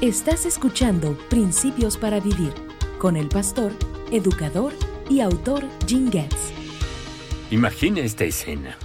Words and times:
Estás 0.00 0.44
escuchando 0.44 1.16
Principios 1.30 1.96
para 1.96 2.18
Vivir 2.18 2.52
con 2.98 3.16
el 3.16 3.28
pastor, 3.28 3.72
educador 4.10 4.72
y 5.08 5.20
autor 5.20 5.64
Jim 5.86 6.10
Getz. 6.10 6.52
Imagina 7.52 8.00
esta 8.00 8.24
escena. 8.24 8.76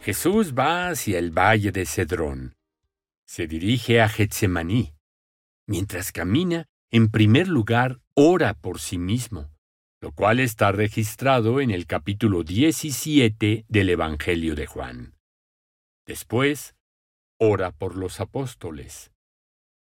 Jesús 0.00 0.54
va 0.54 0.88
hacia 0.88 1.18
el 1.18 1.36
valle 1.36 1.72
de 1.72 1.84
Cedrón. 1.84 2.54
Se 3.26 3.48
dirige 3.48 4.00
a 4.00 4.08
Getsemaní. 4.08 4.94
Mientras 5.66 6.12
camina, 6.12 6.66
en 6.92 7.10
primer 7.10 7.48
lugar, 7.48 8.00
ora 8.14 8.54
por 8.54 8.78
sí 8.78 8.98
mismo, 8.98 9.50
lo 10.00 10.12
cual 10.12 10.38
está 10.38 10.70
registrado 10.70 11.60
en 11.60 11.72
el 11.72 11.86
capítulo 11.86 12.44
17 12.44 13.66
del 13.68 13.90
Evangelio 13.90 14.54
de 14.54 14.66
Juan. 14.66 15.14
Después, 16.06 16.76
ora 17.36 17.72
por 17.72 17.96
los 17.96 18.20
apóstoles, 18.20 19.10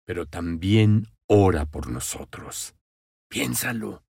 pero 0.05 0.27
también 0.27 1.07
ora 1.27 1.67
por 1.67 1.89
nosotros. 1.89 2.75
Piénsalo. 3.29 4.05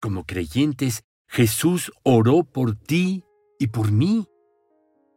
Como 0.00 0.24
creyentes, 0.24 1.04
Jesús 1.26 1.92
oró 2.02 2.44
por 2.44 2.74
ti 2.74 3.24
y 3.58 3.68
por 3.68 3.92
mí. 3.92 4.26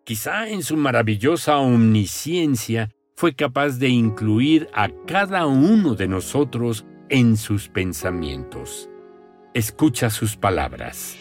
Quizá 0.04 0.50
en 0.50 0.64
su 0.64 0.76
maravillosa 0.78 1.58
omnisciencia 1.58 2.90
fue 3.16 3.36
capaz 3.36 3.78
de 3.78 3.90
incluir 3.90 4.68
a 4.74 4.90
cada 5.06 5.46
uno 5.46 5.96
de 5.96 6.08
nosotros 6.08 6.86
en 7.10 7.38
sus 7.38 7.70
pensamientos. 7.70 8.90
Escucha 9.54 10.10
sus 10.10 10.38
palabras. 10.38 11.16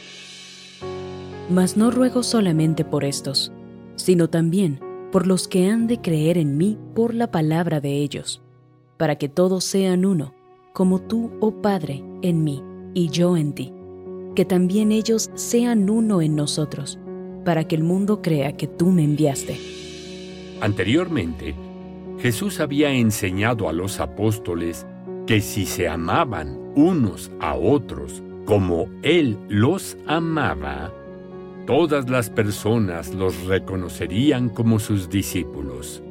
Mas 1.50 1.76
no 1.76 1.90
ruego 1.90 2.22
solamente 2.22 2.84
por 2.84 3.04
estos, 3.04 3.52
sino 3.96 4.30
también 4.30 4.80
por 5.10 5.26
los 5.26 5.48
que 5.48 5.68
han 5.68 5.88
de 5.88 6.00
creer 6.00 6.38
en 6.38 6.56
mí 6.56 6.78
por 6.94 7.12
la 7.12 7.30
palabra 7.30 7.80
de 7.80 7.98
ellos, 7.98 8.42
para 9.00 9.16
que 9.16 9.30
todos 9.30 9.64
sean 9.64 10.04
uno, 10.04 10.34
como 10.74 11.00
tú, 11.00 11.30
oh 11.40 11.62
Padre, 11.62 12.04
en 12.20 12.44
mí 12.44 12.62
y 12.92 13.08
yo 13.08 13.34
en 13.34 13.54
ti, 13.54 13.72
que 14.36 14.44
también 14.44 14.92
ellos 14.92 15.30
sean 15.36 15.88
uno 15.88 16.20
en 16.20 16.36
nosotros, 16.36 16.98
para 17.42 17.66
que 17.66 17.76
el 17.76 17.82
mundo 17.82 18.20
crea 18.20 18.58
que 18.58 18.66
tú 18.66 18.88
me 18.88 19.02
enviaste. 19.02 19.58
Anteriormente, 20.60 21.54
Jesús 22.18 22.60
había 22.60 22.92
enseñado 22.92 23.70
a 23.70 23.72
los 23.72 24.00
apóstoles 24.00 24.86
que 25.26 25.40
si 25.40 25.64
se 25.64 25.88
amaban 25.88 26.58
unos 26.76 27.32
a 27.40 27.54
otros 27.54 28.22
como 28.44 28.86
Él 29.02 29.38
los 29.48 29.96
amaba, 30.06 30.92
todas 31.66 32.10
las 32.10 32.28
personas 32.28 33.14
los 33.14 33.46
reconocerían 33.46 34.50
como 34.50 34.78
sus 34.78 35.08
discípulos. 35.08 36.02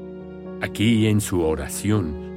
Aquí 0.61 1.05
en 1.05 1.21
su 1.21 1.41
oración, 1.43 2.28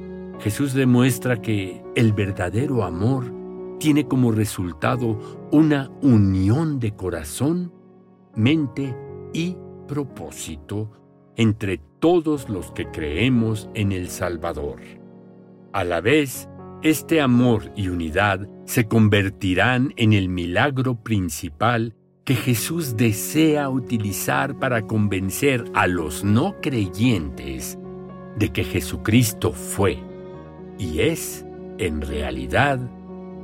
Jesús 0.42 0.74
demuestra 0.74 1.40
que 1.40 1.80
el 1.94 2.12
verdadero 2.12 2.82
amor 2.82 3.32
tiene 3.78 4.08
como 4.08 4.32
resultado 4.32 5.48
una 5.52 5.88
unión 6.02 6.80
de 6.80 6.96
corazón, 6.96 7.72
mente 8.34 8.96
y 9.32 9.56
propósito 9.86 10.90
entre 11.36 11.78
todos 12.00 12.48
los 12.48 12.72
que 12.72 12.90
creemos 12.90 13.70
en 13.74 13.92
el 13.92 14.08
Salvador. 14.08 14.80
A 15.72 15.84
la 15.84 16.00
vez, 16.00 16.48
este 16.82 17.20
amor 17.20 17.70
y 17.76 17.86
unidad 17.86 18.48
se 18.64 18.88
convertirán 18.88 19.94
en 19.96 20.12
el 20.12 20.28
milagro 20.28 20.96
principal 20.96 21.94
que 22.24 22.34
Jesús 22.34 22.96
desea 22.96 23.68
utilizar 23.68 24.58
para 24.58 24.88
convencer 24.88 25.64
a 25.72 25.86
los 25.86 26.24
no 26.24 26.56
creyentes 26.60 27.78
de 28.36 28.48
que 28.48 28.64
Jesucristo 28.64 29.52
fue 29.52 30.10
y 30.82 31.00
es, 31.00 31.44
en 31.78 32.00
realidad, 32.00 32.80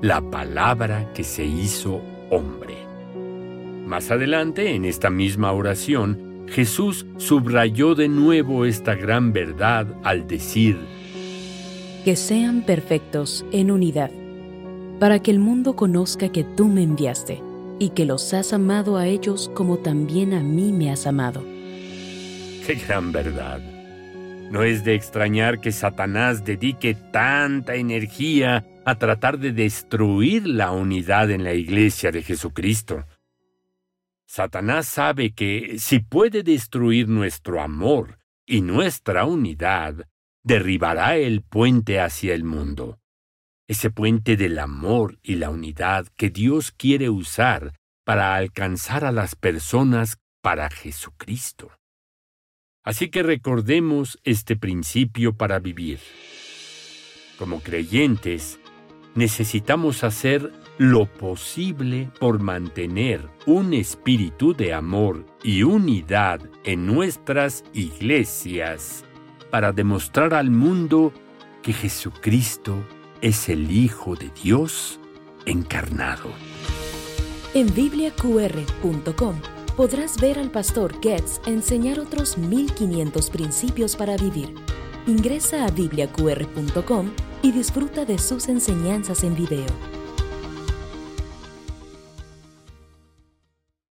la 0.02 0.20
palabra 0.20 1.12
que 1.12 1.22
se 1.22 1.44
hizo 1.44 2.00
hombre. 2.30 2.76
Más 3.86 4.10
adelante, 4.10 4.74
en 4.74 4.84
esta 4.84 5.08
misma 5.08 5.52
oración, 5.52 6.46
Jesús 6.48 7.06
subrayó 7.16 7.94
de 7.94 8.08
nuevo 8.08 8.64
esta 8.64 8.94
gran 8.94 9.32
verdad 9.32 9.86
al 10.02 10.26
decir, 10.26 10.78
que 12.04 12.16
sean 12.16 12.62
perfectos 12.62 13.44
en 13.52 13.70
unidad, 13.70 14.10
para 14.98 15.20
que 15.20 15.30
el 15.30 15.38
mundo 15.38 15.76
conozca 15.76 16.30
que 16.30 16.42
tú 16.42 16.66
me 16.66 16.82
enviaste 16.82 17.40
y 17.78 17.90
que 17.90 18.04
los 18.04 18.34
has 18.34 18.52
amado 18.52 18.96
a 18.96 19.06
ellos 19.06 19.50
como 19.54 19.78
también 19.78 20.34
a 20.34 20.40
mí 20.40 20.72
me 20.72 20.90
has 20.90 21.06
amado. 21.06 21.44
¡Qué 22.66 22.74
gran 22.86 23.12
verdad! 23.12 23.77
No 24.50 24.62
es 24.62 24.82
de 24.82 24.94
extrañar 24.94 25.60
que 25.60 25.72
Satanás 25.72 26.42
dedique 26.42 26.94
tanta 26.94 27.74
energía 27.74 28.64
a 28.86 28.94
tratar 28.94 29.38
de 29.38 29.52
destruir 29.52 30.46
la 30.46 30.70
unidad 30.70 31.30
en 31.30 31.44
la 31.44 31.52
iglesia 31.52 32.10
de 32.10 32.22
Jesucristo. 32.22 33.04
Satanás 34.26 34.88
sabe 34.88 35.32
que 35.32 35.78
si 35.78 35.98
puede 35.98 36.42
destruir 36.42 37.08
nuestro 37.08 37.60
amor 37.60 38.18
y 38.46 38.62
nuestra 38.62 39.26
unidad, 39.26 40.06
derribará 40.42 41.16
el 41.16 41.42
puente 41.42 42.00
hacia 42.00 42.34
el 42.34 42.44
mundo, 42.44 42.98
ese 43.66 43.90
puente 43.90 44.38
del 44.38 44.58
amor 44.58 45.18
y 45.22 45.34
la 45.34 45.50
unidad 45.50 46.06
que 46.16 46.30
Dios 46.30 46.72
quiere 46.72 47.10
usar 47.10 47.74
para 48.04 48.34
alcanzar 48.34 49.04
a 49.04 49.12
las 49.12 49.36
personas 49.36 50.16
para 50.40 50.70
Jesucristo. 50.70 51.70
Así 52.84 53.08
que 53.08 53.22
recordemos 53.22 54.18
este 54.24 54.56
principio 54.56 55.34
para 55.34 55.58
vivir. 55.58 55.98
Como 57.38 57.60
creyentes, 57.60 58.58
necesitamos 59.14 60.04
hacer 60.04 60.52
lo 60.78 61.06
posible 61.06 62.08
por 62.20 62.40
mantener 62.40 63.28
un 63.46 63.74
espíritu 63.74 64.54
de 64.54 64.72
amor 64.72 65.26
y 65.42 65.64
unidad 65.64 66.40
en 66.64 66.86
nuestras 66.86 67.64
iglesias 67.74 69.04
para 69.50 69.72
demostrar 69.72 70.34
al 70.34 70.50
mundo 70.50 71.12
que 71.62 71.72
Jesucristo 71.72 72.76
es 73.20 73.48
el 73.48 73.70
Hijo 73.70 74.14
de 74.14 74.30
Dios 74.42 75.00
encarnado. 75.46 76.30
En 77.54 77.74
bibliaqr.com 77.74 79.57
podrás 79.78 80.20
ver 80.20 80.40
al 80.40 80.50
pastor 80.50 81.00
Getz 81.00 81.40
enseñar 81.46 82.00
otros 82.00 82.36
1500 82.36 83.30
principios 83.30 83.94
para 83.94 84.16
vivir. 84.16 84.52
Ingresa 85.06 85.66
a 85.66 85.70
bibliaqr.com 85.70 87.12
y 87.42 87.52
disfruta 87.52 88.04
de 88.04 88.18
sus 88.18 88.48
enseñanzas 88.48 89.22
en 89.22 89.36
video. 89.36 89.66